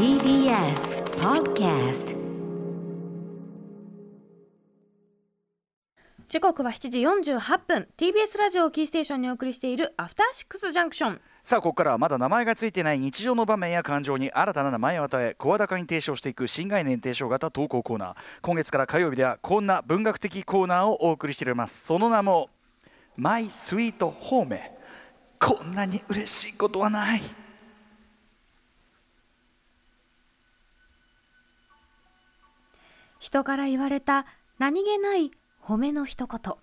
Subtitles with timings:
[0.00, 2.16] TBS Podcast
[6.26, 7.86] 時刻は7時48分。
[7.98, 11.20] TBS ラジオをキーステーションにお送りしているアフターシックスジャンクション。
[11.44, 18.14] さあここからはまだ名前がついてない日常の場面や感情に新たな名前を与え声高に提唱していく新概念提唱型投稿コーナー。
[18.40, 21.84] 今月から火曜日ではこんな文学的コーナーをお送りしております。
[21.84, 22.48] その名も
[23.18, 24.78] 「マイスイートホーメ」
[25.38, 27.39] こんなに嬉しいことはない。
[33.20, 34.26] 人から言われた
[34.58, 35.30] 何気ない
[35.62, 36.54] 褒めの一言。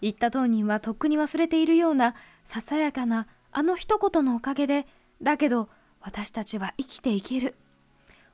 [0.00, 4.86] 言った当人はとっくに忘れているようなささやかなあの一言のおかげで
[5.22, 5.68] だけど
[6.00, 7.54] 私たちは生きていける。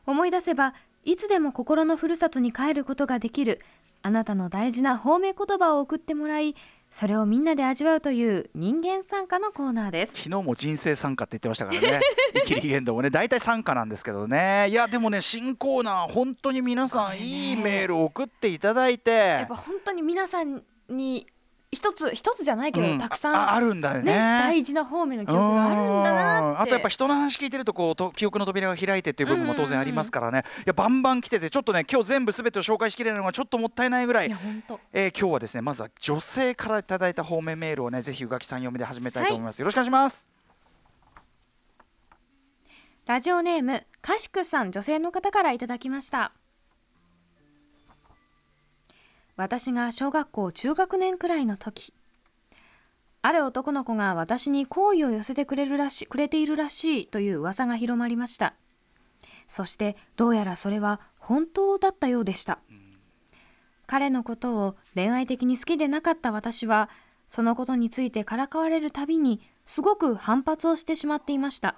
[0.07, 0.75] 思い出せば
[1.05, 3.59] いつでも心のふるさとに帰ることができる。
[4.03, 6.55] あなたの大事な褒め言葉を送ってもらい
[6.91, 10.13] それをみんなで味わうという人間参加のコーナーです。
[10.13, 12.01] 昨日も人生参加って言ってましたからね。
[12.37, 14.69] イキリ言動もね大体参加なんですけどね。
[14.69, 19.11] いやでもね新コーナー本当に皆さんいいメールを送っていただいて。
[19.11, 21.27] やっぱ本当に皆さんに
[21.73, 22.99] 一つ一つじゃないけど、うん。
[22.99, 24.13] たくさんああるんだよね。
[24.13, 26.47] ね大事な方面の記憶があるんだなって。
[26.47, 26.61] うん。
[26.61, 34.29] あとやっぱ人の話聞いてるとこうと記憶の扉が開いてっていう部分も当然ありますからね、いやバンバン来ててちょっとね今日全部すべてを紹介しきれるのがちょっともったいないぐらい。
[34.29, 34.81] いや本当。
[34.93, 40.29] えー今日はですねまずは女性からいただいた方面メールをねぜひ宇垣さん読みで始めたいと思います、よろしくお願いします。
[43.07, 46.33] ラジオネームかしくさん女性の方からいただきました
[49.37, 51.95] 私が小学校中学年くらいの時
[53.23, 58.55] ある男の子が私に好意を寄せてくれるらしくれているらしいという噂が広まりました。
[59.47, 62.59] そしてどうやらそれは本当だったようでした。
[63.87, 66.91] 彼のことを恋愛的に好きでなかった私は
[67.29, 71.77] そのことについてからかわれるたびにすごく反発をしてしまっていました。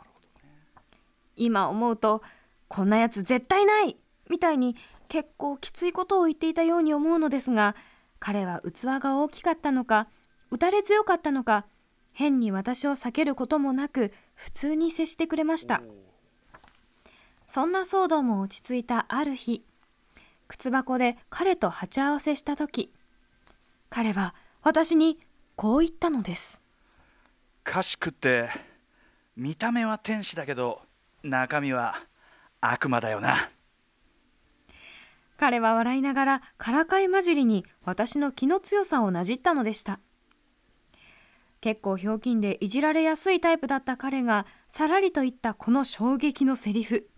[1.36, 2.22] 今思うと
[2.68, 3.98] こんなやつ絶対ない
[4.30, 4.76] みたいに
[5.08, 7.76] 結構きついことを言っていたように思うのですが
[8.18, 10.08] 彼は器が大きかったのか
[10.50, 11.66] 打たれ強かったのか
[12.12, 15.82] 変に私を避けることもなく普通に接してくれました。
[17.46, 19.64] そんな騒動も落ち着いたある日
[20.48, 22.92] 靴箱で彼と鉢合わせした時
[23.90, 25.18] 彼は私に
[25.56, 26.62] こう言ったのです。
[27.62, 28.50] かしくて
[29.36, 30.82] 見た目は天使だけど
[31.22, 32.02] 中身は
[32.60, 33.50] 悪魔だよな。
[35.44, 40.00] 彼は笑いながらからかい交じりに私の気の強さをなじったのでした。
[41.60, 47.10] 結構ひょうきんでいじられやすいタイプだった彼がさらりと言ったこの衝撃のセリフ。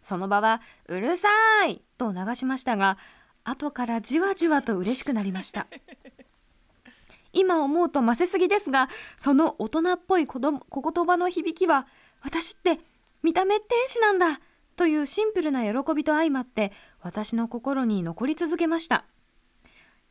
[0.00, 1.28] その場は「うるさ
[1.68, 2.96] い!」と流しましたが
[3.44, 5.66] 後からじわじわと嬉しくなりました。
[7.34, 8.88] 今思うとませすぎですが
[9.18, 11.86] その大人っぽい子供小言葉の響きは
[12.22, 12.80] 私って
[13.22, 14.40] 見た目天使なんだ！
[14.76, 16.70] というシンプルな喜びと相まって
[17.00, 19.06] 私の心に残り続けました。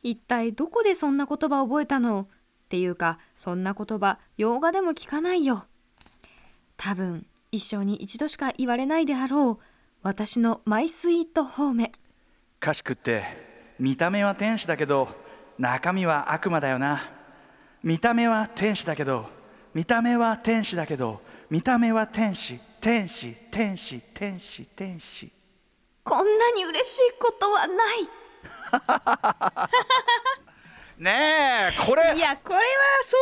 [0.02, 2.28] 一体どこでそんな言葉を覚えたの？
[2.66, 5.66] っていうかそんな言葉洋画でも聞かないよ。
[6.76, 9.64] 多分一生に一度しか言われないであろう
[10.02, 11.92] 私のマイスイートホーメ
[12.60, 13.24] かしくって
[13.78, 15.08] 見た目は天使だけど
[15.58, 17.10] 中身は悪魔だよな。
[17.82, 19.26] 見た目は天使だけど
[19.74, 22.58] 見た目は天使だけど見た目は天使。
[22.86, 25.28] 天使天使天使天使。
[26.04, 27.84] こんなに嬉しいことはな
[30.96, 32.14] ねえこれ。
[32.14, 32.62] いいやこれは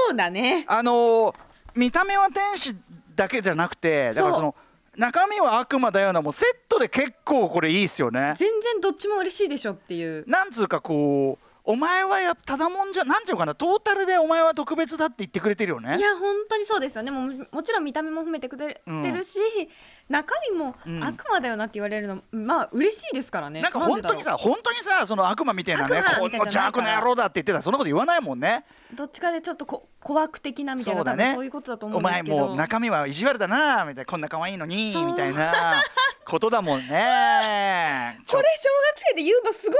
[0.09, 0.67] そうだね。
[0.69, 1.35] あのー
[1.75, 2.77] 見た目は天使
[3.17, 4.55] だけじゃなくてだからその
[4.99, 8.35] 中身は悪魔だよなもうセットで結構これいいっすよね。
[8.37, 10.29] 全然どっちも嬉しいでしょっていう。
[10.29, 15.97] なんつうかこうお前はやっぱただもんじゃなんていうのかなトータルでお前は特別だって言ってくれてるよね。
[15.97, 17.11] いや本当にそうですよね。
[17.11, 19.39] もうもちろん見た目も褒めてくれてるし、
[20.09, 21.03] 中身もうん。
[21.03, 23.63] 悪魔だよなって言われるの、まあ嬉しいですからね。
[23.63, 31.32] なんか本当にさ本当にさその悪魔みたいなねこの邪悪な野郎だって言ってたらそんなこと言わないもんねどっちかでちょっとこ小悪的なみたいなそうだね。
[31.34, 32.47] そういうことだと思お前うんですけど。
[32.49, 35.82] もう中身は意地悪だなみたいなこんな可愛いのにみたいな
[36.26, 38.19] ことだもんね。
[38.29, 39.76] これ小学生で言うのすごい。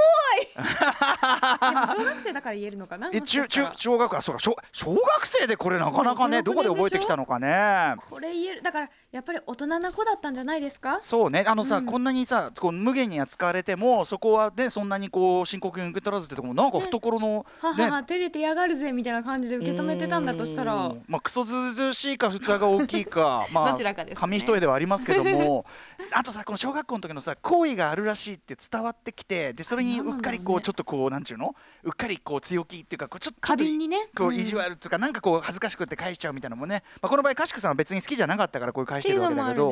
[1.97, 4.39] 小学生だから言えるのかなえ中中小学あそうか。
[4.39, 7.95] 小小学生でこれなかなかねどこで覚えてきたのかね。
[8.09, 8.61] これ言える。
[8.63, 10.99] だからやっぱり大人な子だったんじゃないですか？
[11.01, 11.45] そうね。
[11.47, 11.85] あのさ、うん。
[11.85, 20.93] こんなにさこう無限に扱われてもそこはねそんなにこう深刻に受け取らずってとこもなんか懐の、ははは照れてやがるぜみたいな感じで受け止めてたんだとしたら。
[21.07, 23.47] まあクソずうずうしいか器が大きいか。
[23.53, 24.19] まあどちらかですね。
[24.19, 25.65] 紙一重ではありますけども。
[26.11, 31.55] あとさこの小学校の時のさ好意があるらしいって伝わってきてでそれにうっかりこうちょっとこうなんちゅうの？
[31.83, 34.09] うっかりこう強気っていうかこうちょっと過敏にね。
[34.15, 39.69] こう意地悪っていうかなんかこう恥ずかしくって返しちゃうみたいなのもね、まあ、この場合かしくさんは別に好きじゃなかったからこういう返してるわけだけど。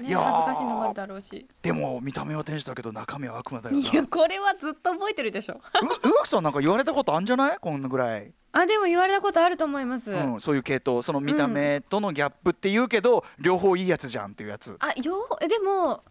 [0.00, 14.76] ね、いやー恥ずかしいのもあるだろうしでも見た目は天使だけど中身は悪魔だよないやこれはずっと覚えてるでしょう宇垣さんなんか言われたことあんじゃないこんなぐらい、あでも言われたことあると思います、うん、そういう系統その見た目とのギャップって言うけど、両方いいやつじゃんっていうやつ。
[14.78, 16.04] あよえでも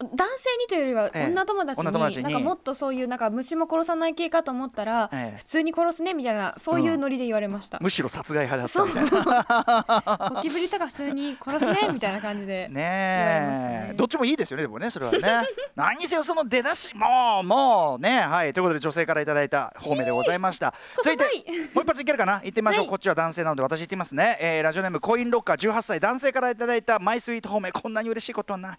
[0.00, 1.26] 男性にというよりはええ。
[1.26, 2.22] 女友達に,、達に。
[2.22, 5.38] なんかもっとそういうなんか虫も殺さない系かと思ったら、ええ。
[5.38, 9.00] 普通に殺すねみたいなそういうノリで言われました、むしろ殺害派だった。
[9.02, 13.88] みたいなゴキブリとか普通に殺すねみたいな感じで ねわれましたね。
[13.90, 15.18] えどっちもいいですよねでもねそれはね。
[15.74, 18.52] 何にせよその出だしもうもうねはい。
[18.52, 20.74] ということで女性からいただいた方面でございました。
[20.94, 21.44] 続いてはい。
[21.74, 22.34] もう一発いけるかな？
[22.44, 22.88] 行ってみましょう、はい。
[22.90, 25.98] こっちは男性なので私行ってみますね、えーラジオネームコインロッカー18歳。
[25.98, 28.78] 男性からいただいたマイスイート方面こんなに嬉しいことはない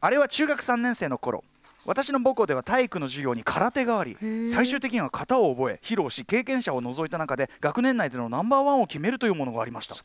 [0.00, 1.44] あれは中学3年生の頃。
[1.86, 9.96] 私の母校では体育の授業に空手がありー最終的には型を覚え披露し経験者を除いた中で学年内でのナンバーワンを決めるというものがありました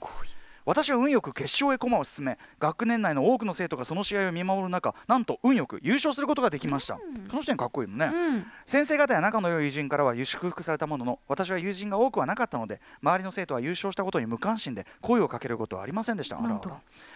[0.66, 6.98] 私は運よく決勝へ駒を進め学年内の多くの生徒がその試合を見守る中なんと運よく優勝することができました、
[7.30, 8.46] その時点かっこいいのね、うん。
[8.66, 16.40] 先生方や仲の良い友人からは祝福されたものの私は友人が多くはなかったので周りの生徒は優勝したことに無関心で声をかけることはありませんでした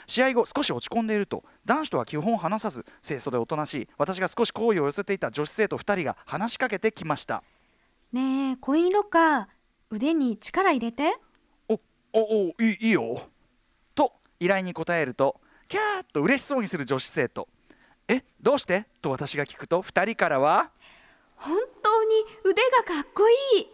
[0.08, 3.88] 試合後少し落ち込んでいると男子とは基本話さず清楚でおとなしい。
[3.98, 7.44] 私が少し好意を寄せていた女子生徒2人が話しかけてきました。
[8.12, 9.46] ねえコインロッカー
[9.92, 11.18] 腕に力入れて。
[11.68, 11.80] お
[12.14, 13.02] おおいいいいよ。
[13.14, 13.39] と
[14.40, 17.48] 依頼に答えるとキャーッと嬉しそうにする女子生徒
[18.08, 18.86] えどうして？
[19.02, 20.72] と私が聞くと2人からは
[21.36, 23.68] 本当に腕がかっこいい。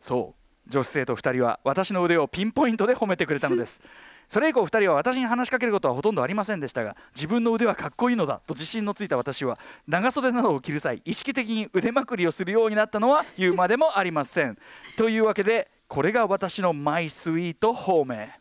[0.00, 0.34] そ
[0.66, 0.70] う。
[0.70, 3.80] 女子生徒2人は私の腕をピンポイントで褒めてくれたのです。
[4.26, 14.56] それ以降2人は私に話しかけることはほとんどありませんでしたが自分の腕はかっこいいのだと自信のついた私は長袖などを着る際意識的に腕まくりをするようになったのは言うまでもありません。
[14.96, 18.32] というわけでこれが私のマイスイート方面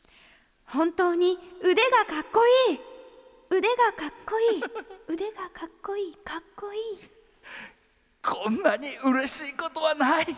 [0.66, 2.80] 本当に腕がかっこいい。
[3.50, 4.64] 腕がかっこいい。
[5.08, 6.16] 腕がかっこいい。
[6.24, 6.82] かっこいい。
[8.26, 10.28] こんなに嬉しいことはない。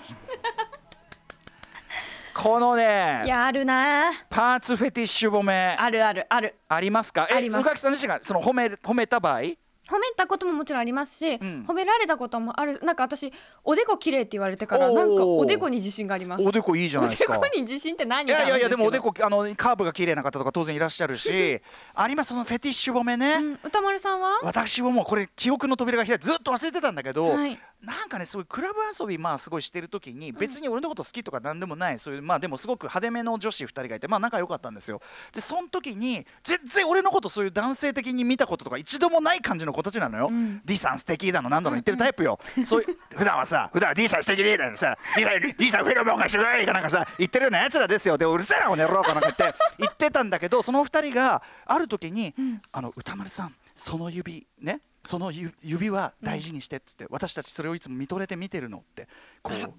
[2.33, 4.11] このねいやあるな。
[4.29, 5.77] パーツフェティッシュ褒め。
[5.79, 6.55] あるあるある。
[6.67, 7.27] ありますか？
[7.31, 7.61] えあります。
[7.61, 9.41] 宇垣さん自身がその褒め褒めた場合
[9.89, 11.63] 褒めたことももちろんありますし、ん。
[11.67, 13.31] 褒められたこともあるなんか私
[13.63, 14.95] おでこ綺麗って言われてからおー。
[14.95, 16.43] なんかおでこに自信があります。
[16.43, 17.37] おでこいいじゃないですか。
[17.37, 21.61] おでこに自信って何いやいやいやでもおでこ、こあのカーブが綺麗な方とか当然いらっしゃるし
[21.93, 24.39] ありますそのフェティッシュ褒めね、うん、歌丸さんは？
[24.43, 35.01] 私はもうこれ記憶の扉が開いてずっと忘れてたんだけど、はいなんかねすごいクラブ遊びまあすごいしてる時に別に俺のこと好きとかなんでもないそういうまあでもすごく派手めの女子2人がいてまあ仲良かったんですよ。
[35.31, 40.61] でその時に全然俺のことそういう男性的に見たこととか一度もない感じの子たちなのよ、うん。
[40.65, 48.17] D さん素敵だの何度も言ってるタイプよ、そういう普段はさ普段は D さん素敵でだのさ D さん D さんフェロモンがすごいかなんかさ言ってるようなやつらですよ。
[48.17, 52.33] でうるせえなこの野郎かなんか言って言ってたんだけどその2人がある時に、
[52.71, 59.07] あの歌丸さんその指ねそのゆ指は大事にしてっつって、私たちそれをいつも見とれて見てるのって
[59.43, 59.73] こう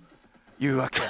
[0.58, 1.00] 言うわけ。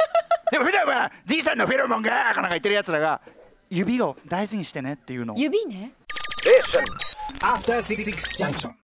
[0.50, 3.20] でも普段は D さんのフェロモンがかなんか言ってるやつらが
[3.68, 5.38] 指を大事にしてねっていうのを。
[5.38, 5.92] 指ね。
[7.82, 8.72] Six Junction.